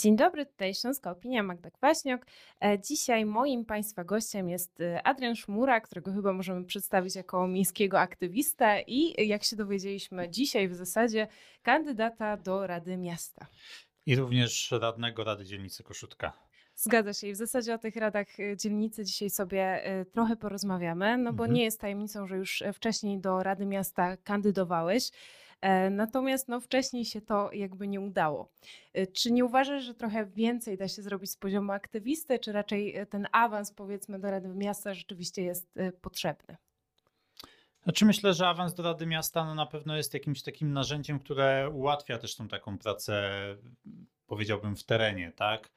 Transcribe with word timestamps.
Dzień 0.00 0.16
dobry, 0.16 0.46
tutaj 0.46 0.74
Śląska 0.74 1.10
Opinia, 1.10 1.42
Magda 1.42 1.70
Kwaśniok. 1.70 2.26
E, 2.64 2.78
dzisiaj 2.78 3.24
moim 3.24 3.64
Państwa 3.64 4.04
gościem 4.04 4.48
jest 4.48 4.80
e, 4.80 5.06
Adrian 5.06 5.36
Szmura, 5.36 5.80
którego 5.80 6.12
chyba 6.12 6.32
możemy 6.32 6.64
przedstawić 6.64 7.14
jako 7.14 7.48
miejskiego 7.48 8.00
aktywistę 8.00 8.82
i 8.86 9.28
jak 9.28 9.44
się 9.44 9.56
dowiedzieliśmy 9.56 10.30
dzisiaj 10.30 10.68
w 10.68 10.74
zasadzie 10.74 11.28
kandydata 11.62 12.36
do 12.36 12.66
Rady 12.66 12.96
Miasta. 12.96 13.46
I 14.06 14.16
również 14.16 14.70
radnego 14.70 15.24
Rady 15.24 15.44
Dzielnicy 15.44 15.82
Koszutka. 15.82 16.32
Zgadza 16.74 17.12
się 17.12 17.26
i 17.26 17.32
w 17.32 17.36
zasadzie 17.36 17.74
o 17.74 17.78
tych 17.78 17.96
radach 17.96 18.40
e, 18.40 18.56
dzielnicy 18.56 19.04
dzisiaj 19.04 19.30
sobie 19.30 19.82
trochę 20.12 20.36
porozmawiamy, 20.36 21.18
no 21.18 21.32
bo 21.32 21.44
mhm. 21.44 21.52
nie 21.52 21.64
jest 21.64 21.80
tajemnicą, 21.80 22.26
że 22.26 22.36
już 22.36 22.62
wcześniej 22.74 23.18
do 23.18 23.42
Rady 23.42 23.66
Miasta 23.66 24.16
kandydowałeś. 24.16 25.10
E, 25.60 25.90
natomiast 25.90 26.48
no, 26.48 26.60
wcześniej 26.60 27.04
się 27.04 27.20
to 27.20 27.52
jakby 27.52 27.88
nie 27.88 28.00
udało. 28.00 28.52
E, 28.92 29.06
czy 29.06 29.32
nie 29.32 29.44
uważasz, 29.44 29.84
że 29.84 29.94
trochę 29.94 30.26
więcej 30.26 30.76
da 30.76 30.88
się 30.88 31.02
zrobić 31.02 31.30
z 31.30 31.36
poziomu 31.36 31.72
aktywisty, 31.72 32.38
czy 32.38 32.52
raczej 32.52 32.96
e, 32.96 33.06
ten 33.06 33.26
awans 33.32 33.72
powiedzmy 33.72 34.18
do 34.18 34.30
Rady 34.30 34.48
Miasta 34.48 34.94
rzeczywiście 34.94 35.42
jest 35.42 35.74
potrzebny? 36.00 36.56
Znaczy 37.82 38.04
myślę, 38.04 38.34
że 38.34 38.48
awans 38.48 38.74
do 38.74 38.82
Rady 38.82 39.06
Miasta 39.06 39.44
no 39.44 39.54
na 39.54 39.66
pewno 39.66 39.96
jest 39.96 40.14
jakimś 40.14 40.42
takim 40.42 40.72
narzędziem, 40.72 41.18
które 41.18 41.70
ułatwia 41.74 42.18
też 42.18 42.36
tą 42.36 42.48
taką 42.48 42.78
pracę, 42.78 43.30
powiedziałbym, 44.26 44.76
w 44.76 44.84
terenie, 44.84 45.32
tak? 45.36 45.70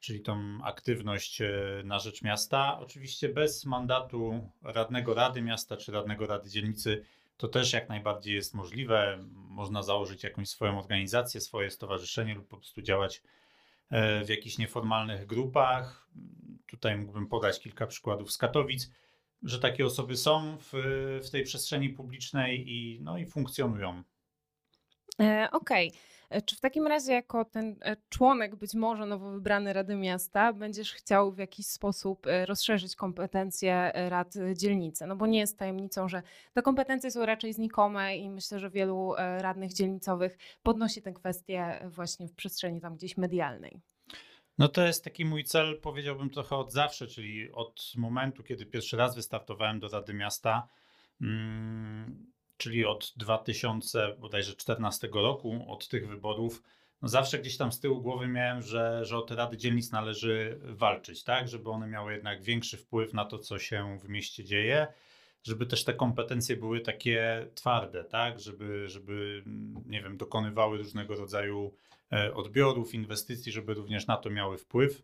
Czyli 0.00 0.20
tą 0.20 0.58
aktywność 0.64 1.42
na 1.84 1.98
rzecz 1.98 2.22
miasta. 2.22 2.78
Oczywiście 2.80 3.28
bez 3.28 3.64
mandatu 3.64 4.50
radnego 4.62 5.14
Rady 5.14 5.42
Miasta 5.42 5.76
czy 5.76 5.92
radnego 5.92 6.26
Rady 6.26 6.50
Dzielnicy 6.50 7.04
to 7.38 7.48
też 7.48 7.72
jak 7.72 7.88
najbardziej 7.88 8.34
jest 8.34 8.54
możliwe. 8.54 9.24
Można 9.32 9.82
założyć 9.82 10.24
jakąś 10.24 10.48
swoją 10.48 10.78
organizację, 10.78 11.40
swoje 11.40 11.70
stowarzyszenie 11.70 12.34
lub 12.34 12.48
po 12.48 12.56
prostu 12.56 12.82
działać 12.82 13.22
e, 13.90 14.24
w 14.24 14.28
jakichś 14.28 14.58
nieformalnych 14.58 15.26
grupach. 15.26 16.08
Tutaj 16.66 16.96
mógłbym 16.96 17.26
podać 17.26 17.60
kilka 17.60 17.86
przykładów 17.86 18.32
z 18.32 18.38
Katowic, 18.38 18.90
że 19.42 19.58
takie 19.58 19.86
osoby 19.86 20.16
są 20.16 20.58
w, 20.60 20.70
w 21.26 21.30
tej 21.30 21.44
przestrzeni 21.44 21.88
publicznej 21.88 22.70
i, 22.70 23.00
no, 23.02 23.18
i 23.18 23.26
funkcjonują. 23.26 24.02
E, 25.20 25.48
okej. 25.52 25.88
Okay. 25.88 26.00
E, 26.30 26.42
czy 26.42 26.56
w 26.56 26.60
takim 26.60 26.86
razie, 26.86 27.12
jako 27.12 27.44
ten 27.44 27.76
e, 27.80 27.96
członek, 28.08 28.56
być 28.56 28.74
może 28.74 29.06
nowo 29.06 29.30
wybrany 29.30 29.72
Rady 29.72 29.96
Miasta, 29.96 30.52
będziesz 30.52 30.92
chciał 30.92 31.32
w 31.32 31.38
jakiś 31.38 31.66
sposób 31.66 32.26
e, 32.26 32.46
rozszerzyć 32.46 32.96
kompetencje 32.96 33.92
rad 33.94 34.34
dzielnicy? 34.54 35.06
No 35.06 35.16
bo 35.16 35.26
nie 35.26 35.38
jest 35.38 35.58
tajemnicą, 35.58 36.08
że 36.08 36.22
te 36.52 36.62
kompetencje 36.62 37.10
są 37.10 37.26
raczej 37.26 37.52
znikome 37.52 38.16
i 38.16 38.30
myślę, 38.30 38.58
że 38.58 38.70
wielu 38.70 39.14
radnych 39.38 39.72
dzielnicowych 39.72 40.38
podnosi 40.62 41.02
tę 41.02 41.12
kwestię 41.12 41.80
właśnie 41.84 42.28
w 42.28 42.34
przestrzeni 42.34 42.80
tam 42.80 42.96
gdzieś 42.96 43.16
medialnej. 43.16 43.80
No 44.58 44.68
to 44.68 44.86
jest 44.86 45.04
taki 45.04 45.24
mój 45.24 45.44
cel, 45.44 45.80
powiedziałbym 45.80 46.30
trochę 46.30 46.56
od 46.56 46.72
zawsze, 46.72 47.06
czyli 47.06 47.52
od 47.52 47.92
momentu, 47.96 48.42
kiedy 48.42 48.66
pierwszy 48.66 48.96
raz 48.96 49.16
wystartowałem 49.16 49.80
do 49.80 49.88
Rady 49.88 50.14
Miasta. 50.14 50.68
Hmm 51.18 52.37
czyli 52.58 52.86
od 52.86 53.12
2014 53.16 55.08
roku, 55.12 55.64
od 55.68 55.88
tych 55.88 56.08
wyborów, 56.08 56.62
no 57.02 57.08
zawsze 57.08 57.38
gdzieś 57.38 57.56
tam 57.56 57.72
z 57.72 57.80
tyłu 57.80 58.02
głowy 58.02 58.28
miałem, 58.28 58.62
że, 58.62 59.04
że 59.04 59.18
o 59.18 59.22
te 59.22 59.36
rady 59.36 59.56
dzielnic 59.56 59.92
należy 59.92 60.60
walczyć, 60.62 61.24
tak, 61.24 61.48
żeby 61.48 61.70
one 61.70 61.86
miały 61.86 62.12
jednak 62.12 62.42
większy 62.42 62.76
wpływ 62.76 63.14
na 63.14 63.24
to, 63.24 63.38
co 63.38 63.58
się 63.58 63.98
w 63.98 64.08
mieście 64.08 64.44
dzieje, 64.44 64.86
żeby 65.42 65.66
też 65.66 65.84
te 65.84 65.94
kompetencje 65.94 66.56
były 66.56 66.80
takie 66.80 67.46
twarde, 67.54 68.04
tak, 68.04 68.40
żeby, 68.40 68.88
żeby 68.88 69.42
nie 69.86 70.02
wiem, 70.02 70.16
dokonywały 70.16 70.78
różnego 70.78 71.14
rodzaju 71.14 71.74
e, 72.12 72.34
odbiorów, 72.34 72.94
inwestycji, 72.94 73.52
żeby 73.52 73.74
również 73.74 74.06
na 74.06 74.16
to 74.16 74.30
miały 74.30 74.58
wpływ, 74.58 75.02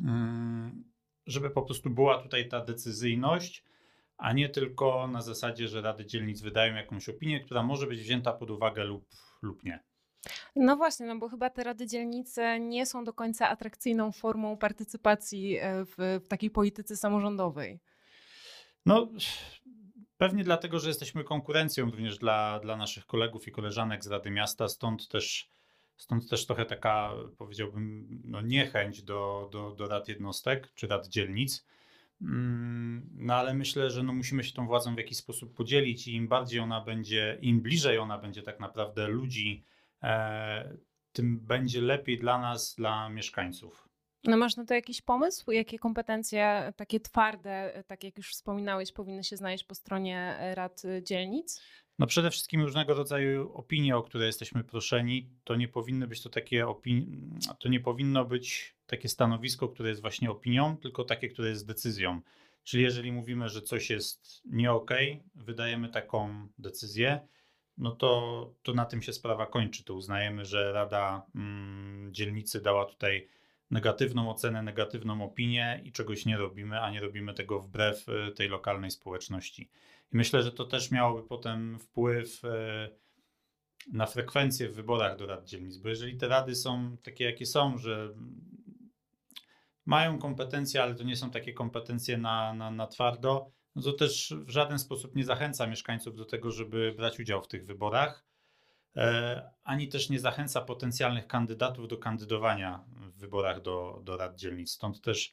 mm, 0.00 0.84
żeby 1.26 1.50
po 1.50 1.62
prostu 1.62 1.90
była 1.90 2.22
tutaj 2.22 2.48
ta 2.48 2.64
decyzyjność, 2.64 3.64
a 4.22 4.32
nie 4.32 4.48
tylko 4.48 5.06
na 5.06 5.22
zasadzie, 5.22 5.68
że 5.68 5.82
rady 5.82 6.06
dzielnic 6.06 6.40
wydają 6.40 6.74
jakąś 6.74 7.08
opinię, 7.08 7.40
która 7.40 7.62
może 7.62 7.86
być 7.86 8.00
wzięta 8.00 8.32
pod 8.32 8.50
uwagę 8.50 8.84
lub, 8.84 9.06
lub 9.42 9.64
nie. 9.64 9.84
No 10.56 10.76
właśnie, 10.76 11.06
no 11.06 11.18
bo 11.18 11.28
chyba 11.28 11.50
te 11.50 11.64
rady 11.64 11.86
dzielnice 11.86 12.60
nie 12.60 12.86
są 12.86 13.04
do 13.04 13.12
końca 13.12 13.48
atrakcyjną 13.48 14.12
formą 14.12 14.56
partycypacji 14.56 15.58
e, 15.60 15.84
w, 15.84 15.94
w 16.24 16.28
takiej 16.28 16.50
polityce 16.50 16.96
samorządowej. 16.96 17.80
No, 18.86 19.08
pewnie 20.16 20.44
dlatego, 20.44 20.78
że 20.78 20.88
jesteśmy 20.88 21.24
konkurencją 21.24 21.90
również 21.90 22.18
dla, 22.18 22.60
dla 22.60 22.76
naszych 22.76 23.06
kolegów 23.06 23.48
i 23.48 23.52
koleżanek 23.52 24.04
z 24.04 24.06
Rady 24.06 24.30
Miasta, 24.30 24.68
stąd 24.68 25.08
też, 25.08 25.48
stąd 25.96 26.30
też 26.30 26.46
trochę 26.46 26.66
taka, 26.66 27.12
powiedziałbym, 27.38 28.08
no 28.24 28.40
niechęć 28.40 29.02
do, 29.02 29.48
do, 29.52 29.70
do 29.70 29.88
rad 29.88 30.08
jednostek 30.08 30.72
czy 30.74 30.86
rad 30.86 31.08
dzielnic 31.08 31.64
no 33.14 33.34
ale 33.34 33.54
myślę, 33.54 33.90
że 33.90 34.02
no 34.02 34.12
musimy 34.12 34.44
się 34.44 34.52
tą 34.52 34.66
władzą 34.66 34.94
w 34.94 34.98
jakiś 34.98 35.18
sposób 35.18 35.54
podzielić 35.54 36.08
i 36.08 36.14
im 36.14 36.28
bardziej 36.28 36.60
ona 36.60 36.80
będzie, 36.80 37.38
im 37.42 37.60
bliżej 37.60 37.98
ona 37.98 38.18
będzie 38.18 38.42
tak 38.42 38.60
naprawdę 38.60 39.08
ludzi, 39.08 39.64
e, 40.02 40.76
tym 41.12 41.40
będzie 41.40 41.80
lepiej 41.80 42.18
dla 42.18 42.38
nas, 42.38 42.74
dla 42.74 43.08
mieszkańców. 43.08 43.88
No 44.24 44.36
masz 44.36 44.56
na 44.56 44.64
to 44.64 44.74
jakiś 44.74 45.02
pomysł? 45.02 45.50
Jakie 45.50 45.78
kompetencje 45.78 46.72
takie 46.76 47.00
twarde, 47.00 47.84
tak 47.86 48.04
jak 48.04 48.16
już 48.16 48.32
wspominałeś, 48.32 48.92
powinny 48.92 49.24
się 49.24 49.36
znaleźć 49.36 49.64
po 49.64 49.74
stronie 49.74 50.36
rad 50.54 50.82
dzielnic? 51.02 51.62
No 51.98 52.06
przede 52.06 52.30
wszystkim 52.30 52.62
różnego 52.62 52.94
rodzaju 52.94 53.52
opinie, 53.54 53.96
o 53.96 54.02
które 54.02 54.26
jesteśmy 54.26 54.64
proszeni, 54.64 55.30
to 55.44 55.56
nie 55.56 55.68
powinny 55.68 56.06
być 56.06 56.22
to 56.22 56.30
takie 56.30 56.68
opinie, 56.68 57.06
to 57.58 57.68
nie 57.68 57.80
powinno 57.80 58.24
być 58.24 58.74
takie 58.92 59.08
stanowisko, 59.08 59.68
które 59.68 59.88
jest 59.88 60.00
właśnie 60.00 60.30
opinią, 60.30 60.76
tylko 60.76 61.04
takie, 61.04 61.28
które 61.28 61.48
jest 61.48 61.66
decyzją. 61.66 62.20
Czyli 62.64 62.82
jeżeli 62.82 63.12
mówimy, 63.12 63.48
że 63.48 63.62
coś 63.62 63.90
jest 63.90 64.42
nie 64.44 64.72
okay, 64.72 65.20
wydajemy 65.34 65.88
taką 65.88 66.48
decyzję, 66.58 67.20
no 67.78 67.90
to, 67.90 68.52
to 68.62 68.74
na 68.74 68.84
tym 68.84 69.02
się 69.02 69.12
sprawa 69.12 69.46
kończy. 69.46 69.84
To 69.84 69.94
uznajemy, 69.94 70.44
że 70.44 70.72
Rada 70.72 71.26
mm, 71.34 72.14
Dzielnicy 72.14 72.60
dała 72.60 72.84
tutaj 72.84 73.28
negatywną 73.70 74.30
ocenę, 74.30 74.62
negatywną 74.62 75.24
opinię 75.24 75.80
i 75.84 75.92
czegoś 75.92 76.26
nie 76.26 76.36
robimy, 76.36 76.80
a 76.80 76.90
nie 76.90 77.00
robimy 77.00 77.34
tego 77.34 77.60
wbrew 77.60 78.08
y, 78.08 78.32
tej 78.32 78.48
lokalnej 78.48 78.90
społeczności. 78.90 79.70
I 80.12 80.16
myślę, 80.16 80.42
że 80.42 80.52
to 80.52 80.64
też 80.64 80.90
miałoby 80.90 81.28
potem 81.28 81.78
wpływ 81.78 82.44
y, 82.44 82.48
na 83.92 84.06
frekwencję 84.06 84.68
w 84.68 84.74
wyborach 84.74 85.18
do 85.18 85.26
rad 85.26 85.44
dzielnic, 85.44 85.76
bo 85.76 85.88
jeżeli 85.88 86.16
te 86.16 86.28
rady 86.28 86.54
są 86.54 86.96
takie, 87.02 87.24
jakie 87.24 87.46
są, 87.46 87.78
że 87.78 88.14
mają 89.86 90.18
kompetencje, 90.18 90.82
ale 90.82 90.94
to 90.94 91.04
nie 91.04 91.16
są 91.16 91.30
takie 91.30 91.52
kompetencje 91.52 92.18
na, 92.18 92.54
na, 92.54 92.70
na 92.70 92.86
twardo, 92.86 93.50
no 93.76 93.82
to 93.82 93.92
też 93.92 94.34
w 94.46 94.50
żaden 94.50 94.78
sposób 94.78 95.16
nie 95.16 95.24
zachęca 95.24 95.66
mieszkańców 95.66 96.16
do 96.16 96.24
tego, 96.24 96.50
żeby 96.50 96.94
brać 96.96 97.20
udział 97.20 97.42
w 97.42 97.48
tych 97.48 97.66
wyborach, 97.66 98.24
e, 98.96 99.50
ani 99.64 99.88
też 99.88 100.10
nie 100.10 100.20
zachęca 100.20 100.60
potencjalnych 100.60 101.26
kandydatów 101.26 101.88
do 101.88 101.96
kandydowania 101.96 102.84
w 102.88 103.18
wyborach 103.18 103.62
do, 103.62 104.00
do 104.04 104.16
rad 104.16 104.36
dzielnic. 104.36 104.70
Stąd 104.70 105.00
też 105.00 105.32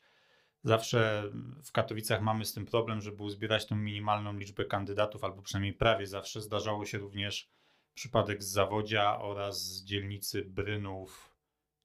zawsze 0.63 1.23
w 1.63 1.71
Katowicach 1.71 2.21
mamy 2.21 2.45
z 2.45 2.53
tym 2.53 2.65
problem, 2.65 3.01
żeby 3.01 3.23
uzbierać 3.23 3.67
tą 3.67 3.75
minimalną 3.75 4.37
liczbę 4.37 4.65
kandydatów, 4.65 5.23
albo 5.23 5.41
przynajmniej 5.41 5.73
prawie 5.73 6.07
zawsze. 6.07 6.41
Zdarzało 6.41 6.85
się 6.85 6.97
również 6.97 7.49
przypadek 7.93 8.43
z 8.43 8.51
Zawodzia 8.51 9.19
oraz 9.21 9.63
z 9.63 9.83
dzielnicy 9.83 10.45
Brynów, 10.45 11.35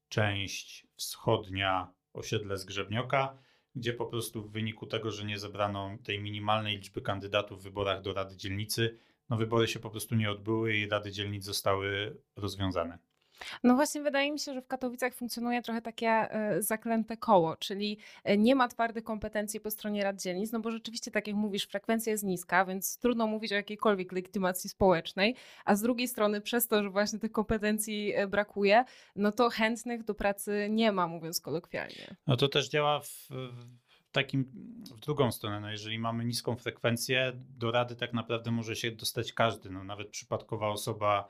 część 0.08 0.86
wschodnia 0.96 1.92
osiedle 2.14 2.58
Zgrzebnioka, 2.58 3.38
gdzie 3.74 3.92
po 3.92 4.06
prostu 4.06 4.42
w 4.42 4.52
wyniku 4.52 4.86
tego, 4.86 5.10
że 5.10 5.24
nie 5.24 5.38
zebrano 5.38 5.98
tej 6.04 6.22
minimalnej 6.22 6.76
liczby 6.76 7.02
kandydatów 7.02 7.60
w 7.60 7.62
wyborach 7.62 8.02
do 8.02 8.12
Rady 8.12 8.36
Dzielnicy, 8.36 8.98
no 9.30 9.36
wybory 9.36 9.68
się 9.68 9.80
po 9.80 9.90
prostu 9.90 10.14
nie 10.14 10.30
odbyły 10.30 10.76
i 10.76 10.88
Rady 10.88 11.12
Dzielnic 11.12 11.44
zostały 11.44 12.16
rozwiązane. 12.36 12.98
No 13.64 13.74
właśnie, 13.74 14.02
wydaje 14.02 14.32
mi 14.32 14.38
się, 14.38 14.54
że 14.54 14.62
w 14.62 14.66
Katowicach 14.66 15.14
funkcjonuje 15.14 15.62
trochę 15.62 15.82
takie 15.82 16.08
e, 16.08 16.62
zaklęte 16.62 17.16
koło, 17.16 17.56
czyli 17.56 17.98
e, 18.24 18.38
nie 18.38 18.54
ma 18.54 18.68
twardych 18.68 19.04
kompetencji 19.04 19.60
po 19.60 19.70
stronie 19.70 20.04
rad 20.04 20.22
dzielnic, 20.22 20.52
no 20.52 20.60
bo 20.60 20.70
rzeczywiście, 20.70 21.10
tak 21.10 21.26
jak 21.26 21.36
mówisz, 21.36 21.66
frekwencja 21.66 22.12
jest 22.12 22.24
niska, 22.24 22.64
więc 22.64 22.98
trudno 22.98 23.26
mówić 23.26 23.52
o 23.52 23.54
jakiejkolwiek 23.54 24.12
legitymacji 24.12 24.70
społecznej, 24.70 25.36
a 25.64 25.74
z 25.74 25.82
drugiej 25.82 26.08
strony, 26.08 26.40
przez 26.40 26.68
to, 26.68 26.82
że 26.82 26.90
właśnie 26.90 27.18
tych 27.18 27.32
kompetencji 27.32 28.12
e, 28.14 28.26
brakuje, 28.26 28.84
no 29.16 29.32
to 29.32 29.50
chętnych 29.50 30.04
do 30.04 30.14
pracy 30.14 30.66
nie 30.70 30.92
ma, 30.92 31.06
mówiąc 31.06 31.40
kolokwialnie. 31.40 32.16
No 32.26 32.36
to 32.36 32.48
też 32.48 32.68
działa 32.68 33.00
w, 33.00 33.28
takim 34.14 34.44
w 34.96 35.00
drugą 35.00 35.32
stronę. 35.32 35.60
No 35.60 35.70
jeżeli 35.70 35.98
mamy 35.98 36.24
niską 36.24 36.56
frekwencję, 36.56 37.32
do 37.34 37.70
rady 37.70 37.96
tak 37.96 38.12
naprawdę 38.12 38.50
może 38.50 38.76
się 38.76 38.90
dostać 38.90 39.32
każdy, 39.32 39.70
no 39.70 39.84
nawet 39.84 40.08
przypadkowa 40.08 40.68
osoba 40.68 41.28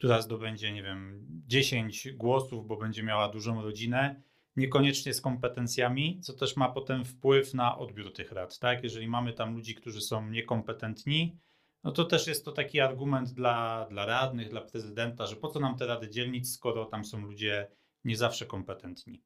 która 0.00 0.22
zdobędzie, 0.22 0.72
nie 0.72 0.82
wiem, 0.82 1.26
10 1.46 2.12
głosów, 2.12 2.66
bo 2.66 2.76
będzie 2.76 3.02
miała 3.02 3.28
dużą 3.28 3.62
rodzinę, 3.62 4.22
niekoniecznie 4.56 5.14
z 5.14 5.20
kompetencjami, 5.20 6.20
co 6.20 6.32
też 6.32 6.56
ma 6.56 6.68
potem 6.68 7.04
wpływ 7.04 7.54
na 7.54 7.78
odbiór 7.78 8.12
tych 8.12 8.32
rad. 8.32 8.58
Tak? 8.58 8.82
Jeżeli 8.82 9.08
mamy 9.08 9.32
tam 9.32 9.54
ludzi, 9.54 9.74
którzy 9.74 10.00
są 10.00 10.30
niekompetentni, 10.30 11.38
no 11.84 11.92
to 11.92 12.04
też 12.04 12.26
jest 12.26 12.44
to 12.44 12.52
taki 12.52 12.80
argument 12.80 13.30
dla, 13.30 13.86
dla 13.90 14.06
radnych, 14.06 14.48
dla 14.48 14.60
prezydenta, 14.60 15.26
że 15.26 15.36
po 15.36 15.48
co 15.48 15.60
nam 15.60 15.76
te 15.76 15.86
rady 15.86 16.10
dzielnic, 16.10 16.54
skoro 16.54 16.84
tam 16.84 17.04
są 17.04 17.20
ludzie 17.20 17.68
nie 18.04 18.16
zawsze 18.16 18.46
kompetentni. 18.46 19.22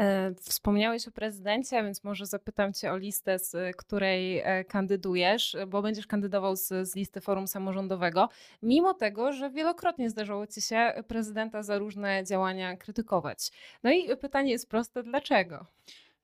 E, 0.00 0.34
wspomniałeś 0.34 1.08
o 1.08 1.10
prezydencie, 1.10 1.82
więc 1.82 2.04
może 2.04 2.26
zapytam 2.26 2.72
Cię 2.72 2.92
o 2.92 2.96
listę, 2.96 3.38
z 3.38 3.76
której 3.76 4.38
e, 4.38 4.64
kandydujesz, 4.64 5.56
bo 5.68 5.82
będziesz 5.82 6.06
kandydował 6.06 6.56
z, 6.56 6.68
z 6.68 6.96
listy 6.96 7.20
Forum 7.20 7.46
Samorządowego, 7.46 8.28
mimo 8.62 8.94
tego, 8.94 9.32
że 9.32 9.50
wielokrotnie 9.50 10.10
zdarzało 10.10 10.46
Ci 10.46 10.62
się 10.62 10.92
prezydenta 11.08 11.62
za 11.62 11.78
różne 11.78 12.24
działania 12.24 12.76
krytykować. 12.76 13.50
No 13.84 13.90
i 13.92 14.16
pytanie 14.16 14.50
jest 14.50 14.70
proste, 14.70 15.02
dlaczego? 15.02 15.66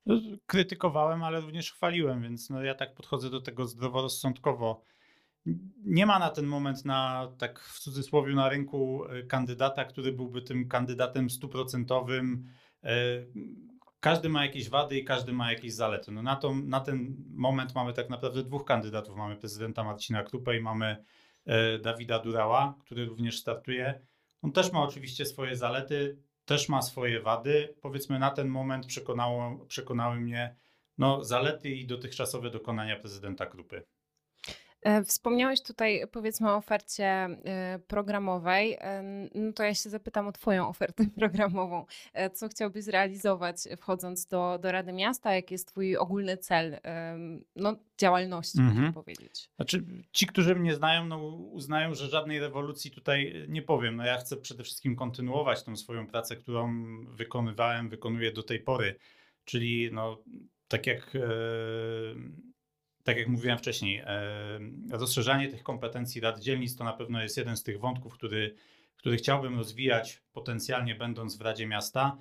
No, 0.06 0.14
krytykowałem, 0.46 1.22
ale 1.22 1.40
również 1.40 1.72
chwaliłem, 1.72 2.22
więc 2.22 2.50
no 2.50 2.62
ja 2.62 2.74
tak 2.74 2.94
podchodzę 2.94 3.30
do 3.30 3.40
tego 3.40 3.66
zdroworozsądkowo. 3.66 4.82
Nie 5.84 6.06
ma 6.06 6.18
na 6.18 6.30
ten 6.30 6.46
moment 6.46 6.84
na, 6.84 7.32
tak 7.38 7.60
w 7.60 7.80
cudzysłowie, 7.80 8.34
na 8.34 8.48
rynku 8.48 9.04
e, 9.04 9.22
kandydata, 9.22 9.84
który 9.84 10.12
byłby 10.12 10.42
tym 10.42 10.68
kandydatem 10.68 11.30
stuprocentowym, 11.30 12.48
każdy 14.00 14.28
ma 14.28 14.44
jakieś 14.44 14.68
wady 14.68 14.98
i 14.98 15.04
każdy 15.04 15.32
ma 15.32 15.52
jakieś 15.52 15.74
zalety. 15.74 16.12
No 16.12 16.22
na, 16.22 16.36
to, 16.36 16.54
na 16.54 16.80
ten 16.80 17.16
moment 17.34 17.74
mamy 17.74 17.92
tak 17.92 18.10
naprawdę 18.10 18.42
dwóch 18.42 18.64
kandydatów. 18.64 19.16
Mamy 19.16 19.36
prezydenta 19.36 19.84
Marcina 19.84 20.22
Krupę 20.22 20.56
i 20.56 20.60
mamy 20.60 21.04
e, 21.46 21.78
Dawida 21.78 22.18
Durała, 22.18 22.78
który 22.80 23.06
również 23.06 23.38
startuje. 23.38 24.00
On 24.42 24.52
też 24.52 24.72
ma 24.72 24.82
oczywiście 24.82 25.26
swoje 25.26 25.56
zalety, 25.56 26.18
też 26.44 26.68
ma 26.68 26.82
swoje 26.82 27.20
wady. 27.20 27.74
Powiedzmy 27.80 28.18
na 28.18 28.30
ten 28.30 28.48
moment 28.48 28.86
przekonało, 28.86 29.66
przekonały 29.66 30.20
mnie 30.20 30.56
no, 30.98 31.24
zalety 31.24 31.70
i 31.70 31.86
dotychczasowe 31.86 32.50
dokonania 32.50 32.96
prezydenta 32.96 33.46
Krupy. 33.46 33.82
E, 34.82 35.04
wspomniałeś 35.04 35.62
tutaj 35.62 36.02
powiedzmy 36.12 36.50
o 36.50 36.56
ofercie 36.56 37.04
e, 37.04 37.78
programowej. 37.88 38.76
E, 38.80 39.02
no 39.34 39.52
to 39.52 39.62
ja 39.62 39.74
się 39.74 39.90
zapytam 39.90 40.26
o 40.26 40.32
Twoją 40.32 40.68
ofertę 40.74 41.04
programową. 41.18 41.86
Co 42.34 42.48
chciałbyś 42.48 42.84
zrealizować 42.84 43.56
wchodząc 43.76 44.26
do, 44.26 44.58
do 44.62 44.72
Rady 44.72 44.92
Miasta? 44.92 45.34
Jaki 45.34 45.54
jest 45.54 45.68
Twój 45.68 45.96
ogólny 45.96 46.36
cel 46.36 46.78
no, 47.56 47.76
działalności, 47.98 48.58
mhm. 48.58 48.76
można 48.76 48.92
powiedzieć? 48.92 49.50
Znaczy, 49.56 49.84
ci, 50.12 50.26
którzy 50.26 50.54
mnie 50.54 50.74
znają, 50.74 51.04
no, 51.04 51.26
uznają, 51.36 51.94
że 51.94 52.08
żadnej 52.08 52.40
rewolucji 52.40 52.90
tutaj 52.90 53.46
nie 53.48 53.62
powiem. 53.62 53.96
No, 53.96 54.04
ja 54.04 54.16
chcę 54.16 54.36
przede 54.36 54.64
wszystkim 54.64 54.96
kontynuować 54.96 55.64
tą 55.64 55.76
swoją 55.76 56.06
pracę, 56.06 56.36
którą 56.36 56.74
wykonywałem, 57.04 57.88
wykonuję 57.88 58.32
do 58.32 58.42
tej 58.42 58.60
pory. 58.60 58.94
Czyli 59.44 59.90
no, 59.92 60.22
tak 60.68 60.86
jak 60.86 61.16
tak 63.02 63.16
jak 63.16 63.28
mówiłem 63.28 63.58
wcześniej, 63.58 63.98
e, 63.98 64.06
rozszerzanie 64.90 65.48
tych 65.48 65.62
kompetencji 65.62 66.20
rad 66.20 66.40
dzielnic 66.40 66.76
to 66.76 66.84
na 66.84 66.92
pewno 66.92 67.22
jest 67.22 67.36
jeden 67.36 67.56
z 67.56 67.62
tych 67.62 67.80
wątków, 67.80 68.14
który, 68.14 68.54
który 68.96 69.16
chciałbym 69.16 69.58
rozwijać 69.58 70.22
potencjalnie 70.32 70.94
będąc 70.94 71.36
w 71.36 71.40
Radzie 71.40 71.66
Miasta. 71.66 72.16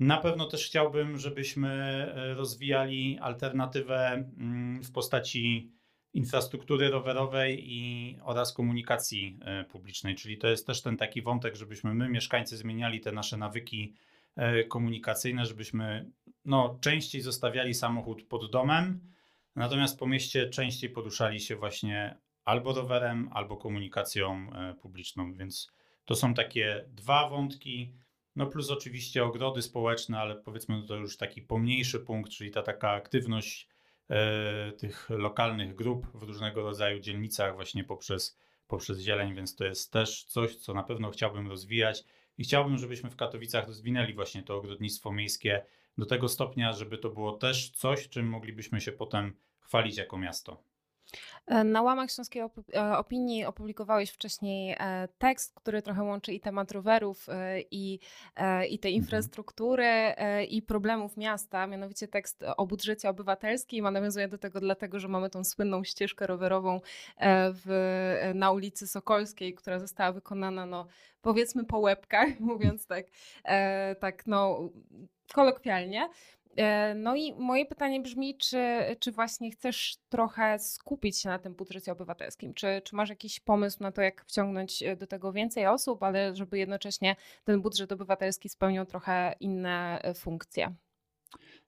Na 0.00 0.16
pewno 0.16 0.46
też 0.46 0.66
chciałbym, 0.66 1.18
żebyśmy 1.18 1.68
e, 1.68 2.34
rozwijali 2.34 3.18
alternatywę 3.18 4.24
mm, 4.38 4.82
w 4.82 4.92
postaci 4.92 5.70
infrastruktury 6.12 6.90
rowerowej 6.90 7.72
i 7.72 8.18
oraz 8.22 8.52
komunikacji 8.52 9.38
e, 9.40 9.64
publicznej, 9.64 10.14
czyli 10.14 10.38
to 10.38 10.48
jest 10.48 10.66
też 10.66 10.82
ten 10.82 10.96
taki 10.96 11.22
wątek, 11.22 11.56
żebyśmy 11.56 11.94
my, 11.94 12.08
mieszkańcy, 12.08 12.56
zmieniali 12.56 13.00
te 13.00 13.12
nasze 13.12 13.36
nawyki 13.36 13.94
komunikacyjne, 14.68 15.46
żebyśmy 15.46 16.10
no, 16.44 16.78
częściej 16.80 17.20
zostawiali 17.20 17.74
samochód 17.74 18.22
pod 18.22 18.50
domem, 18.50 19.00
Natomiast 19.56 19.98
po 19.98 20.06
mieście 20.06 20.50
częściej 20.50 20.90
poruszali 20.90 21.40
się 21.40 21.56
właśnie 21.56 22.18
albo 22.44 22.72
rowerem, 22.72 23.28
albo 23.32 23.56
komunikacją 23.56 24.50
e, 24.52 24.74
publiczną, 24.74 25.32
więc 25.32 25.72
to 26.04 26.14
są 26.14 26.34
takie 26.34 26.84
dwa 26.88 27.28
wątki. 27.28 27.92
No 28.36 28.46
plus 28.46 28.70
oczywiście 28.70 29.24
ogrody 29.24 29.62
społeczne, 29.62 30.18
ale 30.18 30.36
powiedzmy 30.36 30.86
to 30.86 30.96
już 30.96 31.16
taki 31.16 31.42
pomniejszy 31.42 32.00
punkt, 32.00 32.30
czyli 32.30 32.50
ta 32.50 32.62
taka 32.62 32.90
aktywność 32.90 33.68
e, 34.10 34.72
tych 34.72 35.10
lokalnych 35.10 35.74
grup 35.74 36.06
w 36.14 36.22
różnego 36.22 36.62
rodzaju 36.62 37.00
dzielnicach 37.00 37.54
właśnie 37.54 37.84
poprzez, 37.84 38.38
poprzez 38.66 38.98
zieleń, 38.98 39.34
więc 39.34 39.56
to 39.56 39.64
jest 39.64 39.92
też 39.92 40.24
coś, 40.24 40.56
co 40.56 40.74
na 40.74 40.82
pewno 40.82 41.10
chciałbym 41.10 41.48
rozwijać 41.48 42.04
i 42.38 42.44
chciałbym, 42.44 42.78
żebyśmy 42.78 43.10
w 43.10 43.16
Katowicach 43.16 43.66
rozwinęli 43.66 44.14
właśnie 44.14 44.42
to 44.42 44.56
ogrodnictwo 44.56 45.12
miejskie 45.12 45.64
do 45.98 46.06
tego 46.06 46.28
stopnia, 46.28 46.72
żeby 46.72 46.98
to 46.98 47.10
było 47.10 47.32
też 47.32 47.70
coś, 47.70 48.08
czym 48.08 48.28
moglibyśmy 48.28 48.80
się 48.80 48.92
potem 48.92 49.36
chwalić 49.60 49.96
jako 49.96 50.18
miasto. 50.18 50.62
E, 51.46 51.64
na 51.64 51.82
łamach 51.82 52.10
Śląskiej 52.10 52.42
e, 52.42 52.98
Opinii 52.98 53.44
opublikowałeś 53.44 54.10
wcześniej 54.10 54.76
e, 54.78 55.08
tekst, 55.18 55.54
który 55.54 55.82
trochę 55.82 56.02
łączy 56.02 56.32
i 56.32 56.40
temat 56.40 56.72
rowerów, 56.72 57.26
i, 57.70 57.98
i 58.70 58.78
tej 58.78 58.92
mhm. 58.92 58.94
infrastruktury, 58.94 60.14
i 60.48 60.62
problemów 60.62 61.16
miasta, 61.16 61.66
mianowicie 61.66 62.08
tekst 62.08 62.44
o 62.56 62.66
budżecie 62.66 63.08
obywatelskim, 63.08 63.86
a 63.86 63.90
nawiązuje 63.90 64.28
do 64.28 64.38
tego 64.38 64.60
dlatego, 64.60 65.00
że 65.00 65.08
mamy 65.08 65.30
tą 65.30 65.44
słynną 65.44 65.84
ścieżkę 65.84 66.26
rowerową 66.26 66.80
w, 67.52 68.32
na 68.34 68.50
ulicy 68.50 68.86
Sokolskiej, 68.86 69.54
która 69.54 69.78
została 69.78 70.12
wykonana, 70.12 70.66
no 70.66 70.86
powiedzmy 71.22 71.64
po 71.64 71.78
łebkach, 71.78 72.40
mówiąc 72.40 72.86
tak, 72.86 73.06
tak 74.00 74.26
no 74.26 74.70
kolokwialnie. 75.32 76.08
E, 76.56 76.94
no 76.94 77.16
i 77.16 77.34
moje 77.34 77.66
pytanie 77.66 78.00
brzmi, 78.00 78.38
czy, 78.38 78.58
czy 79.00 79.12
właśnie 79.12 79.50
chcesz 79.50 79.96
trochę 80.08 80.58
skupić 80.58 81.18
się 81.18 81.28
na 81.28 81.38
tym 81.38 81.54
budżecie 81.54 81.92
obywatelskim? 81.92 82.54
Czy, 82.54 82.82
czy 82.84 82.96
masz 82.96 83.08
jakiś 83.08 83.40
pomysł 83.40 83.82
na 83.82 83.92
to, 83.92 84.02
jak 84.02 84.24
wciągnąć 84.24 84.82
e, 84.82 84.96
do 84.96 85.06
tego 85.06 85.32
więcej 85.32 85.66
osób, 85.66 86.02
ale 86.02 86.36
żeby 86.36 86.58
jednocześnie 86.58 87.16
ten 87.44 87.62
budżet 87.62 87.92
obywatelski 87.92 88.48
spełniał 88.48 88.86
trochę 88.86 89.34
inne 89.40 89.98
e, 90.02 90.14
funkcje? 90.14 90.74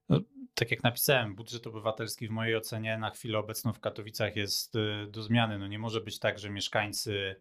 No, 0.09 0.21
tak 0.55 0.71
jak 0.71 0.83
napisałem, 0.83 1.35
budżet 1.35 1.67
obywatelski 1.67 2.29
w 2.29 2.31
mojej 2.31 2.57
ocenie 2.57 2.99
na 2.99 3.11
chwilę 3.11 3.39
obecną 3.39 3.73
w 3.73 3.81
Katowicach 3.81 4.37
jest 4.37 4.75
do 5.09 5.23
zmiany. 5.23 5.59
No 5.59 5.67
nie 5.67 5.79
może 5.79 6.01
być 6.01 6.19
tak, 6.19 6.39
że 6.39 6.51
mieszkańcy, 6.51 7.37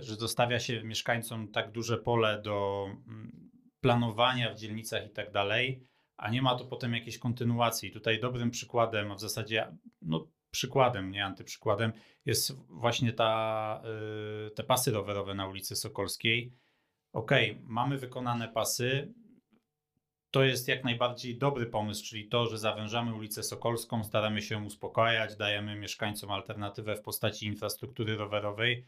że 0.00 0.14
zostawia 0.16 0.60
się 0.60 0.82
mieszkańcom 0.82 1.48
tak 1.48 1.70
duże 1.70 1.98
pole 1.98 2.42
do 2.42 2.86
mm, 3.06 3.51
planowania 3.82 4.54
w 4.54 4.58
dzielnicach 4.58 5.06
i 5.06 5.10
tak 5.10 5.32
dalej, 5.32 5.86
a 6.16 6.30
nie 6.30 6.42
ma 6.42 6.54
to 6.54 6.64
potem 6.64 6.94
jakiejś 6.94 7.18
kontynuacji. 7.18 7.92
Tutaj 7.92 8.20
dobrym 8.20 8.50
przykładem, 8.50 9.12
a 9.12 9.14
w 9.14 9.20
zasadzie 9.20 9.76
no, 10.02 10.28
przykładem, 10.50 11.10
nie 11.10 11.24
antyprzykładem, 11.24 11.92
jest 12.24 12.56
właśnie 12.68 13.12
ta, 13.12 13.82
yy, 14.44 14.50
te 14.50 14.62
pasy 14.64 14.90
rowerowe 14.90 15.34
na 15.34 15.46
ulicy 15.46 15.76
Sokolskiej. 15.76 16.52
Ok, 17.12 17.30
mamy 17.62 17.98
wykonane 17.98 18.48
pasy. 18.48 19.14
To 20.30 20.44
jest 20.44 20.68
jak 20.68 20.84
najbardziej 20.84 21.38
dobry 21.38 21.66
pomysł, 21.66 22.04
czyli 22.04 22.28
to, 22.28 22.46
że 22.46 22.58
zawężamy 22.58 23.14
ulicę 23.14 23.42
Sokolską, 23.42 24.04
staramy 24.04 24.42
się 24.42 24.58
uspokajać, 24.58 25.36
dajemy 25.36 25.76
mieszkańcom 25.76 26.30
alternatywę 26.30 26.96
w 26.96 27.02
postaci 27.02 27.46
infrastruktury 27.46 28.16
rowerowej. 28.16 28.86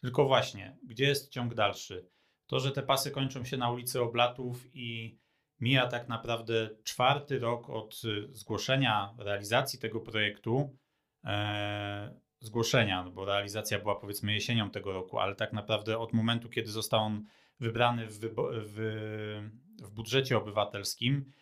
Tylko 0.00 0.24
właśnie, 0.24 0.76
gdzie 0.82 1.04
jest 1.04 1.30
ciąg 1.30 1.54
dalszy? 1.54 2.15
To, 2.46 2.60
że 2.60 2.72
te 2.72 2.82
pasy 2.82 3.10
kończą 3.10 3.44
się 3.44 3.56
na 3.56 3.70
ulicy 3.70 4.00
Oblatów 4.00 4.66
i 4.74 5.18
mija 5.60 5.86
tak 5.86 6.08
naprawdę 6.08 6.70
czwarty 6.84 7.38
rok 7.38 7.70
od 7.70 8.02
y, 8.04 8.28
zgłoszenia 8.34 9.14
realizacji 9.18 9.78
tego 9.78 10.00
projektu. 10.00 10.76
E, 11.24 12.26
zgłoszenia, 12.40 13.04
no 13.04 13.10
bo 13.10 13.24
realizacja 13.24 13.78
była 13.78 13.94
powiedzmy 13.94 14.32
jesienią 14.32 14.70
tego 14.70 14.92
roku, 14.92 15.18
ale 15.18 15.34
tak 15.34 15.52
naprawdę 15.52 15.98
od 15.98 16.12
momentu, 16.12 16.48
kiedy 16.48 16.70
został 16.70 17.00
on 17.00 17.24
wybrany 17.60 18.06
w, 18.06 18.18
w, 18.18 18.76
w 19.82 19.90
budżecie 19.90 20.38
obywatelskim, 20.38 21.32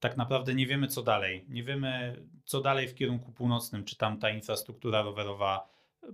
tak 0.00 0.16
naprawdę 0.16 0.54
nie 0.54 0.66
wiemy 0.66 0.86
co 0.86 1.02
dalej. 1.02 1.44
Nie 1.48 1.62
wiemy 1.62 2.22
co 2.44 2.60
dalej 2.60 2.88
w 2.88 2.94
kierunku 2.94 3.32
północnym, 3.32 3.84
czy 3.84 3.96
tam 3.96 4.18
ta 4.18 4.30
infrastruktura 4.30 5.02
rowerowa 5.02 5.68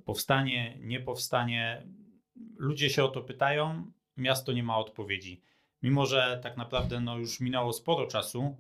powstanie, 0.05 0.79
nie 0.81 1.01
powstanie. 1.01 1.87
Ludzie 2.57 2.91
się 2.91 3.05
o 3.05 3.09
to 3.09 3.23
pytają, 3.23 3.93
miasto 4.17 4.53
nie 4.53 4.63
ma 4.63 4.79
odpowiedzi 4.79 5.43
mimo 5.83 6.07
że 6.07 6.41
tak 6.43 6.57
naprawdę 6.57 7.01
no, 7.01 7.19
już 7.19 7.41
minęło 7.41 7.73
sporo 7.73 8.07
czasu 8.07 8.57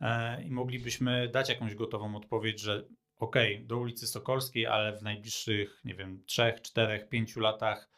e, 0.00 0.42
i 0.42 0.50
moglibyśmy 0.50 1.28
dać 1.28 1.48
jakąś 1.48 1.74
gotową 1.74 2.16
odpowiedź, 2.16 2.60
że 2.60 2.84
ok, 3.18 3.36
do 3.60 3.78
ulicy 3.78 4.06
Sokolskiej, 4.06 4.66
ale 4.66 4.96
w 4.96 5.02
najbliższych, 5.02 5.80
nie 5.84 5.94
wiem, 5.94 6.22
3, 6.26 6.54
4, 6.62 7.06
5 7.10 7.36
latach 7.36 7.90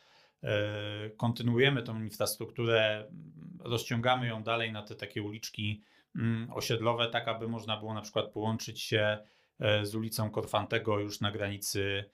e, 0.42 1.10
kontynuujemy 1.10 1.82
tą 1.82 2.02
infrastrukturę, 2.02 3.10
rozciągamy 3.58 4.26
ją 4.26 4.42
dalej 4.42 4.72
na 4.72 4.82
te 4.82 4.94
takie 4.94 5.22
uliczki 5.22 5.82
mm, 6.16 6.52
osiedlowe, 6.52 7.08
tak 7.08 7.28
aby 7.28 7.48
można 7.48 7.76
było 7.76 7.94
na 7.94 8.00
przykład 8.00 8.32
połączyć 8.32 8.82
się 8.82 9.18
e, 9.58 9.86
z 9.86 9.94
ulicą 9.94 10.30
Korfantego 10.30 10.98
już 10.98 11.20
na 11.20 11.32
granicy 11.32 12.04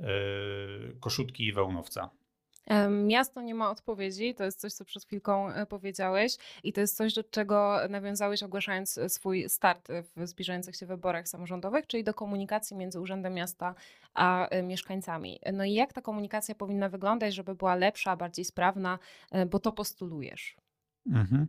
e, 0.00 0.06
Koszutki 1.00 1.46
i 1.46 1.52
Wełnowca. 1.52 2.10
Miasto 2.90 3.42
nie 3.42 3.54
ma 3.54 3.70
odpowiedzi, 3.70 4.34
to 4.34 4.44
jest 4.44 4.60
coś, 4.60 4.72
co 4.72 4.84
przed 4.84 5.04
chwilką 5.04 5.50
e, 5.50 5.66
powiedziałeś, 5.66 6.36
i 6.62 6.72
to 6.72 6.80
jest 6.80 6.96
coś, 6.96 7.14
do 7.14 7.24
czego 7.24 7.78
nawiązałeś, 7.90 8.42
ogłaszając 8.42 8.98
e, 8.98 9.08
swój 9.08 9.48
start 9.48 9.88
w 10.16 10.26
zbliżających 10.26 10.76
się 10.76 10.86
wyborach 10.86 11.28
samorządowych, 11.28 11.86
czyli 11.86 12.04
do 12.04 12.14
komunikacji 12.14 12.76
między 12.76 13.00
Urzędem 13.00 13.34
Miasta 13.34 13.74
a 14.14 14.48
e, 14.48 14.62
mieszkańcami. 14.62 15.40
No 15.52 15.64
i 15.64 15.72
jak 15.72 15.92
ta 15.92 16.02
komunikacja 16.02 16.54
powinna 16.54 16.88
wyglądać, 16.88 17.34
żeby 17.34 17.54
była 17.54 17.74
lepsza, 17.74 18.16
bardziej 18.16 18.44
sprawna, 18.44 18.98
bo 19.50 19.58
to 19.58 19.72
postulujesz? 19.72 20.56
Mhm. 21.10 21.46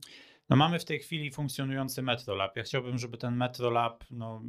No 0.50 0.56
mamy 0.56 0.80
w 0.80 0.86
tej 0.86 1.00
chwili 1.00 1.32
funkcjonujący 1.32 2.02
MetroLab. 2.02 2.56
Ja 2.56 2.64
chciałbym, 2.64 2.98
żeby 2.98 3.18
ten 3.18 3.36
MetroLab 3.36 4.04
no, 4.12 4.42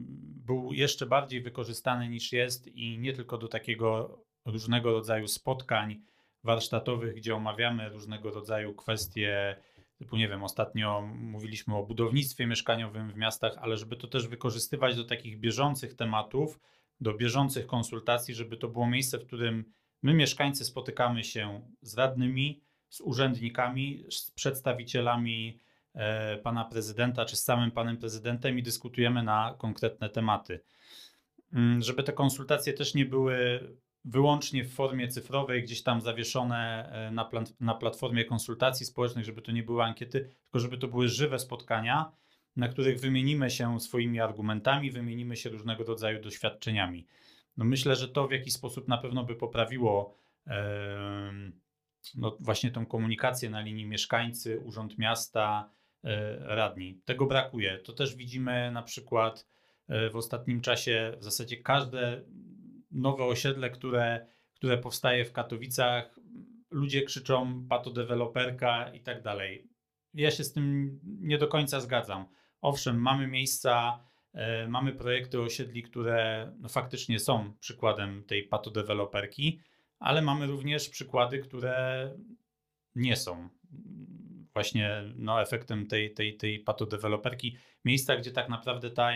był 0.47 0.73
jeszcze 0.73 1.07
bardziej 1.07 1.43
wykorzystany 1.43 2.09
niż 2.09 2.33
jest 2.33 2.67
i 2.67 2.99
nie 2.99 3.13
tylko 3.13 3.39
do 3.39 3.49
takiego 3.49 4.19
różnego 4.45 4.93
rodzaju 4.93 5.29
spotkań 5.29 6.01
warsztatowych, 6.45 7.15
gdzie 7.15 7.35
omawiamy 7.35 7.89
różnego 7.89 8.31
rodzaju 8.31 8.75
kwestie, 8.75 9.57
typu 9.99 10.17
nie 10.17 10.29
wiem, 10.29 10.45
ostatnio 10.45 11.03
mówiliśmy 11.15 11.77
o 11.77 11.87
budownictwie 11.87 12.47
mieszkaniowym 12.47 13.13
w 13.13 13.17
miastach, 13.17 13.59
ale 13.59 13.77
żeby 13.77 13.97
to 13.97 14.07
też 14.07 14.29
wykorzystywać 14.29 14.97
do 14.97 15.05
takich 15.05 15.41
bieżących 15.41 15.95
tematów, 15.95 16.61
do 17.01 17.15
bieżących 17.15 17.67
konsultacji, 17.67 18.35
żeby 18.35 18.57
to 18.57 18.69
było 18.69 18.91
miejsce, 18.91 19.19
w 19.19 19.27
którym 19.27 19.65
my 20.03 20.15
mieszkańcy 20.15 20.65
spotykamy 20.65 21.25
się 21.25 21.61
z 21.83 21.99
radnymi, 21.99 22.61
z 22.89 23.01
urzędnikami, 23.01 24.05
z 24.11 24.31
przedstawicielami 24.31 25.59
e, 25.95 26.39
pana 26.39 26.65
prezydenta 26.65 27.25
czy 27.25 27.37
z 27.37 27.45
samym 27.45 27.71
panem 27.71 27.97
prezydentem 27.97 28.59
i 28.59 28.63
dyskutujemy 28.63 29.23
na 29.23 29.55
konkretne 29.59 30.09
tematy. 30.09 30.61
Mm, 31.53 31.83
żeby 31.83 32.03
te 32.03 32.13
konsultacje 32.13 32.73
też 32.73 32.95
nie 32.95 33.05
były 33.05 33.61
wyłącznie 34.09 34.65
w 34.65 34.73
formie 34.73 35.09
cyfrowej, 35.09 35.63
gdzieś 35.63 35.83
tam 35.83 36.01
zawieszone 36.01 36.91
e, 36.93 37.11
na, 37.11 37.25
plan, 37.25 37.45
na 37.61 37.75
platformie 37.75 38.25
konsultacji 38.25 38.87
społecznych, 38.87 39.25
żeby 39.25 39.43
to 39.43 39.53
nie 39.53 39.63
były 39.63 39.83
ankiety, 39.83 40.31
tylko 40.43 40.59
żeby 40.59 40.79
to 40.79 40.89
były 40.89 41.09
żywe 41.09 41.39
spotkania, 41.39 42.13
na 42.57 42.69
których 42.69 43.01
wymienimy 43.01 43.51
się 43.51 43.81
swoimi 43.81 44.21
argumentami, 44.21 44.91
wymienimy 44.91 45.37
się 45.37 45.51
różnego 45.51 45.85
rodzaju 45.85 46.23
doświadczeniami. 46.23 47.07
No 47.57 47.65
myślę, 47.65 47.97
że 47.97 48.09
to 48.09 48.29
w 48.29 48.33
jakiś 48.33 48.53
sposób 48.53 48.89
na 48.89 48.99
pewno 48.99 49.25
by 49.25 49.37
poprawiło 49.37 50.15
no 52.15 52.37
właśnie 52.41 52.71
tą 52.71 52.87
komunikację 52.87 53.51
na 53.51 53.61
linii 53.61 53.87
mieszkańcy, 53.87 54.61
urząd 54.61 54.99
miasta, 54.99 55.71
e, 56.05 56.39
radni. 56.57 57.01
Tego 57.05 57.27
brakuje. 57.27 57.79
To 57.79 57.93
też 57.93 58.17
widzimy 58.17 58.71
na 58.73 58.83
przykład 58.83 59.47
e, 59.89 60.11
w 60.11 60.17
ostatnim 60.17 60.61
czasie 60.61 61.13
w 61.19 61.25
zasadzie 61.25 61.57
każde 61.57 62.23
nowe 62.91 63.25
osiedle, 63.25 63.71
które, 63.71 64.27
które 64.55 64.79
powstaje 64.79 65.25
w 65.25 65.33
Katowicach, 65.33 66.19
ludzie 66.71 67.03
krzyczą 67.03 67.67
patodeweloperka 67.69 68.91
i 68.95 69.01
tak 69.01 69.23
dalej. 69.23 69.69
Ja 70.15 70.31
się 70.31 70.45
z 70.45 70.53
tym 70.53 70.99
nie 71.03 71.39
do 71.39 71.49
końca 71.49 71.81
zgadzam. 71.81 72.27
Owszem, 72.61 73.01
mamy 73.01 73.27
miejsca, 73.27 74.05
e, 74.33 74.69
mamy 74.69 74.93
projekty 74.93 75.41
osiedli, 75.41 75.83
które 75.83 76.53
no, 76.61 76.69
faktycznie 76.69 77.19
są 77.19 77.53
przykładem 77.61 78.25
tej 78.25 78.45
patodeweloperki, 78.45 79.61
ale 79.99 80.23
mamy 80.23 80.47
również 80.47 80.89
przykłady, 80.89 81.39
które 81.39 82.11
nie 82.95 83.17
są 83.17 83.49
właśnie 84.55 85.05
no, 85.17 85.43
efektem 85.43 85.87
tej, 85.87 86.15
tej, 86.15 86.37
tej 86.37 86.59
patodeweloperki. 86.61 87.57
Miejsca, 87.85 88.17
gdzie 88.17 88.31
tak 88.31 88.49
naprawdę 88.49 88.91
ta, 88.91 89.11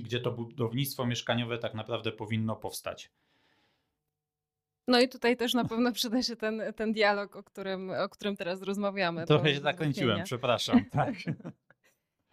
gdzie 0.00 0.20
to 0.20 0.32
budownictwo 0.32 1.06
mieszkaniowe 1.06 1.58
tak 1.58 1.74
naprawdę 1.74 2.12
powinno 2.12 2.56
powstać. 2.56 3.10
No 4.88 5.00
i 5.00 5.08
tutaj 5.08 5.36
też 5.36 5.54
na 5.54 5.64
pewno 5.64 5.92
przyda 6.02 6.22
się 6.22 6.36
ten, 6.36 6.62
ten 6.76 6.92
dialog, 6.92 7.36
o 7.36 7.42
którym, 7.42 7.90
o 7.90 8.08
którym 8.08 8.36
teraz 8.36 8.62
rozmawiamy. 8.62 9.26
Trochę 9.26 9.54
się 9.54 9.60
zakręciłem, 9.60 10.24
przepraszam. 10.24 10.84
Tak. 10.90 11.14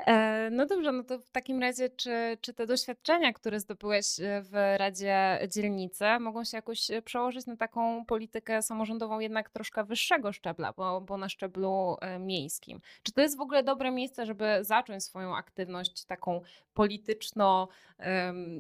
E, 0.08 0.50
no 0.51 0.65
dobrze, 0.65 0.91
no 0.91 1.03
to 1.03 1.20
w 1.20 1.29
takim 1.29 1.62
razie, 1.62 1.89
czy, 1.89 2.38
czy 2.41 2.53
te 2.53 2.68
doświadczenia, 2.68 3.34
które 3.34 3.60
zdobyłeś 3.60 4.06
e, 4.20 4.41
w 4.41 4.53
Radzie 4.77 5.39
Dzielnicy, 5.53 6.06
mogą 6.20 6.44
się 6.44 6.58
jakoś 6.58 6.91
e, 6.91 7.01
przełożyć 7.01 7.46
na 7.46 7.56
taką 7.56 8.06
politykę 8.06 8.62
samorządową 8.62 9.20
jednak 9.20 9.50
troszkę 9.50 9.84
wyższego 9.84 10.34
szczebla, 10.34 10.74
bo, 10.74 11.01
bo 11.01 11.18
na 11.18 11.29
szczeblu 11.29 11.98
miejskim? 12.20 12.79
Czy 13.03 13.12
to 13.12 13.22
jest 13.22 13.38
w 13.38 13.41
ogóle 13.41 13.63
dobre 13.63 13.91
miejsce, 13.91 14.25
żeby 14.25 14.46
zacząć 14.62 15.03
swoją 15.03 15.36
aktywność 15.36 16.06
taką 16.06 16.41
polityczno, 16.74 17.68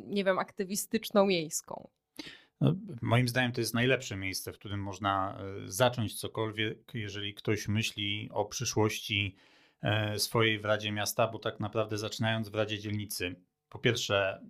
nie 0.05 0.23
wiem, 0.23 0.39
aktywistyczną 0.39 1.25
miejską? 1.25 1.89
No, 2.61 2.75
moim 3.01 3.27
zdaniem 3.27 3.51
to 3.51 3.61
jest 3.61 3.73
najlepsze 3.73 4.15
miejsce, 4.15 4.53
w 4.53 4.57
którym 4.57 4.83
można 4.83 5.41
zacząć 5.65 6.19
cokolwiek, 6.19 6.91
jeżeli 6.93 7.33
ktoś 7.33 7.67
myśli 7.67 8.29
o 8.33 8.45
przyszłości 8.45 9.35
swojej 10.17 10.59
w 10.59 10.65
Radzie 10.65 10.91
Miasta, 10.91 11.27
bo 11.27 11.39
tak 11.39 11.59
naprawdę 11.59 11.97
zaczynając 11.97 12.49
w 12.49 12.55
Radzie 12.55 12.79
Dzielnicy, 12.79 13.35
po 13.69 13.79
pierwsze, 13.79 14.41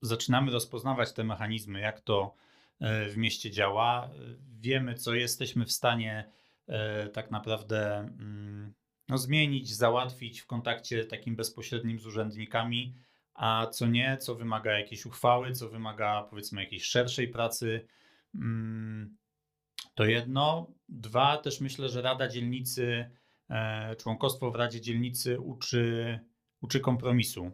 zaczynamy 0.00 0.50
rozpoznawać 0.50 1.12
te 1.12 1.24
mechanizmy, 1.24 1.80
jak 1.80 2.00
to 2.00 2.34
e, 2.80 3.08
w 3.08 3.16
mieście 3.16 3.50
działa. 3.50 4.10
Wiemy, 4.60 4.94
co 4.94 5.14
jesteśmy 5.14 5.64
w 5.64 5.72
stanie 5.72 6.30
e, 6.66 7.08
tak 7.08 7.30
naprawdę 7.30 7.98
mm, 7.98 8.74
no, 9.08 9.18
zmienić, 9.18 9.74
załatwić 9.74 10.40
w 10.40 10.46
kontakcie 10.46 11.04
takim 11.04 11.36
bezpośrednim 11.36 12.00
z 12.00 12.06
urzędnikami, 12.06 12.94
a 13.34 13.66
co 13.66 13.86
nie, 13.86 14.16
co 14.16 14.34
wymaga 14.34 14.78
jakiejś 14.78 15.06
uchwały, 15.06 15.52
co 15.52 15.68
wymaga 15.68 16.26
powiedzmy 16.30 16.62
jakiejś 16.62 16.84
szerszej 16.84 17.28
pracy. 17.28 17.86
Mm, 18.34 19.16
to 19.94 20.04
jedno. 20.04 20.72
Dwa, 20.88 21.36
też 21.36 21.60
myślę, 21.60 21.88
że 21.88 22.02
Rada 22.02 22.28
Dzielnicy 22.28 23.10
E, 23.10 23.10
członkostwo 23.98 24.50
w 24.50 24.56
Radzie 24.56 24.80
Dzielnicy 24.80 25.40
uczy, 25.40 26.18
uczy 26.60 26.80
kompromisu. 26.80 27.50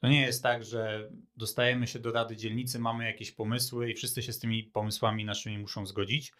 To 0.00 0.08
nie 0.08 0.20
jest 0.20 0.42
tak, 0.42 0.64
że 0.64 1.10
dostajemy 1.36 1.86
się 1.86 1.98
do 1.98 2.12
Rady 2.12 2.36
Dzielnicy, 2.36 2.78
mamy 2.78 3.04
jakieś 3.04 3.32
pomysły 3.32 3.90
i 3.90 3.94
wszyscy 3.94 4.22
się 4.22 4.32
z 4.32 4.38
tymi 4.38 4.64
pomysłami 4.64 5.24
naszymi 5.24 5.58
muszą 5.58 5.86
zgodzić, 5.86 6.32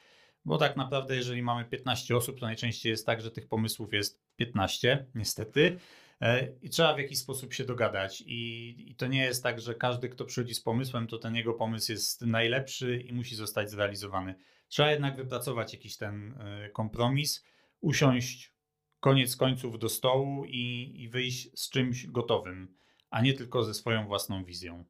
bo 0.45 0.59
tak 0.59 0.77
naprawdę, 0.77 1.17
jeżeli 1.17 1.43
mamy 1.43 1.65
15 1.65 2.17
osób, 2.17 2.41
to 2.41 2.47
najczęściej 2.47 2.91
jest 2.91 3.07
tak, 3.07 3.21
że 3.21 3.31
tych 3.31 3.49
pomysłów 3.49 3.93
jest 3.93 4.21
15, 4.37 5.07
niestety. 5.15 5.79
E, 6.21 6.49
I 6.63 6.71
trzeba 6.71 6.95
w 6.95 6.99
jakiś 6.99 7.19
sposób 7.19 7.55
się 7.55 7.65
dogadać. 7.65 8.21
I, 8.21 8.75
I, 8.91 8.95
to 8.95 9.07
nie 9.07 9.23
jest 9.23 9.43
tak, 9.43 9.61
że 9.61 9.75
każdy, 9.75 10.09
kto 10.09 10.25
przychodzi 10.25 10.55
z 10.55 10.61
pomysłem, 10.61 11.07
to 11.07 11.19
ten 11.19 11.35
jego 11.35 11.55
pomysł 11.55 11.93
jest 11.93 12.23
najlepszy 12.23 12.97
i 12.97 13.13
musi 13.13 13.37
zostać 13.37 13.71
zrealizowany. 13.71 14.35
Trzeba 14.69 14.91
jednak 14.91 15.17
wypracować 15.17 15.73
jakiś 15.73 15.97
ten 15.97 16.35
e, 16.41 16.71
kompromis, 16.71 17.45
usiąść, 17.81 18.53
koniec 19.01 19.37
końców 19.37 19.79
do 19.79 19.89
stołu 19.89 20.45
i, 20.45 20.95
i 21.03 21.09
wyjść 21.09 21.61
z 21.61 21.71
czymś 21.71 22.07
gotowym, 22.07 22.77
a 23.11 23.21
nie 23.21 23.35
tylko 23.35 23.65
ze 23.65 23.75
swoją 23.75 24.07
własną 24.07 24.45
wizją. 24.45 24.85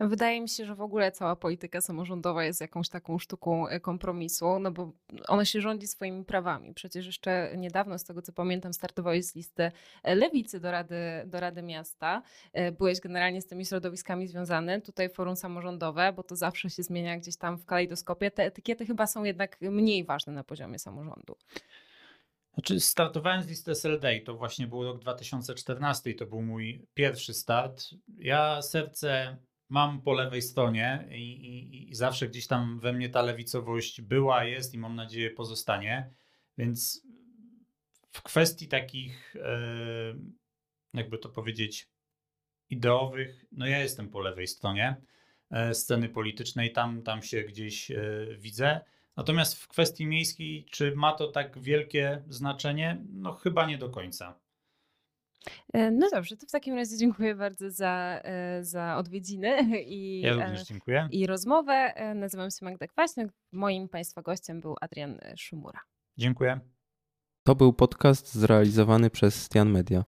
Wydaje 0.00 0.40
mi 0.40 0.48
się, 0.48 0.66
że 0.66 0.74
w 0.74 0.80
ogóle 0.80 1.12
cała 1.12 1.36
polityka 1.36 1.80
samorządowa 1.80 2.44
jest 2.44 2.60
jakąś 2.60 2.88
taką 2.88 3.18
sztuką 3.18 3.68
e, 3.68 3.80
kompromisu, 3.80 4.58
no 4.58 4.70
bo 4.70 4.92
ona 5.28 5.44
się 5.44 5.60
rządzi 5.60 5.86
swoimi 5.86 6.24
prawami. 6.24 6.74
Przecież 6.74 7.06
jeszcze 7.06 7.54
niedawno, 7.56 7.98
z 7.98 8.04
tego 8.04 8.22
co 8.22 8.32
pamiętam, 8.32 8.72
startowałeś 8.72 9.24
z 9.24 9.34
listy 9.34 9.72
e, 10.02 10.14
lewicy 10.14 10.60
do 10.60 10.70
Rady, 10.70 10.96
do 11.26 11.40
Rady 11.40 11.62
Miasta. 11.62 12.22
E, 12.52 12.72
byłeś 12.72 13.00
generalnie 13.00 13.42
z 13.42 13.46
tymi 13.46 13.66
środowiskami 13.66 14.26
związany. 14.28 14.80
Tutaj 14.80 15.08
forum 15.08 15.36
samorządowe, 15.36 16.12
bo 16.12 16.22
to 16.22 16.36
zawsze 16.36 16.70
się 16.70 16.82
zmienia 16.82 17.18
gdzieś 17.18 17.36
tam 17.36 17.58
w 17.58 17.64
kalejdoskopie. 17.64 18.30
Te 18.30 18.44
etykiety 18.44 18.86
chyba 18.86 19.06
są 19.06 19.24
jednak 19.24 19.60
mniej 19.60 20.04
ważne 20.04 20.32
na 20.32 20.44
poziomie 20.44 20.78
samorządu. 20.78 21.36
Znaczy, 22.56 22.80
startowałem 22.80 23.42
z 23.42 23.48
listy 23.48 23.70
SLD 23.70 24.16
i 24.16 24.24
to 24.24 24.34
właśnie 24.34 24.66
był 24.66 24.84
rok 24.84 25.00
2014 25.00 26.10
i 26.10 26.14
to 26.14 26.26
był 26.26 26.42
mój 26.42 26.86
pierwszy 26.94 27.34
start. 27.34 27.84
Ja 28.18 28.62
serce 28.62 29.36
mam 29.68 30.02
po 30.02 30.12
lewej 30.12 30.42
stronie 30.42 31.08
i, 31.10 31.14
i, 31.14 31.90
i, 31.90 31.94
zawsze 31.94 32.28
gdzieś 32.28 32.46
tam 32.46 32.80
we 32.80 32.92
mnie 32.92 33.08
ta 33.08 33.22
lewicowość 33.22 34.00
była, 34.00 34.44
jest 34.44 34.74
i 34.74 34.78
mam 34.78 34.94
nadzieję 34.94 35.30
pozostanie. 35.30 36.10
Więc 36.58 37.06
w 38.12 38.22
kwestii 38.22 38.68
takich, 38.68 39.36
e, 39.36 40.14
jakby 40.94 41.18
to 41.18 41.28
powiedzieć, 41.28 41.88
ideowych, 42.70 43.44
no 43.52 43.66
ja 43.66 43.78
jestem 43.78 44.10
po 44.10 44.20
lewej 44.20 44.46
stronie 44.46 44.96
e, 45.50 45.74
sceny 45.74 46.08
politycznej, 46.08 46.72
tam, 46.72 47.02
tam 47.02 47.22
się 47.22 47.42
gdzieś 47.42 47.90
e, 47.90 48.26
widzę. 48.38 48.80
Natomiast 49.16 49.54
w 49.54 49.68
kwestii 49.68 50.06
miejskiej, 50.06 50.66
czy 50.70 50.96
ma 50.96 51.12
to 51.12 51.28
tak 51.28 51.58
wielkie 51.58 52.22
znaczenie? 52.28 53.04
No 53.12 53.32
chyba 53.32 53.66
nie 53.66 53.78
do 53.78 53.90
końca. 53.90 54.40
E, 55.72 55.90
no 55.90 56.10
dobrze, 56.10 56.36
to 56.36 56.46
w 56.46 56.50
takim 56.50 56.74
razie 56.74 56.96
dziękuję 56.96 57.34
bardzo 57.34 57.70
za, 57.70 58.20
e, 58.24 58.64
za 58.64 58.96
odwiedziny 58.96 59.58
i, 59.96 60.20
ja 60.20 60.32
również 60.32 60.64
dziękuję. 60.64 61.08
i 61.10 61.26
rozmowę. 61.26 61.72
E, 61.72 62.14
nazywam 62.14 62.50
się 62.50 62.64
Magda 62.64 62.86
Kwaśnik. 62.86 63.28
Moim 63.52 63.88
Państwa 63.88 64.22
gościem 64.22 64.60
był 64.60 64.76
Adrian 64.80 65.18
Szumura. 65.38 65.80
Dziękuję. 66.16 66.60
To 67.42 67.54
był 67.54 67.72
podcast 67.72 68.34
zrealizowany 68.34 69.10
przez 69.10 69.42
Stian 69.42 69.70
Media. 69.70 70.04